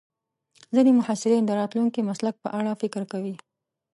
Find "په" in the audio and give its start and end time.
2.43-2.49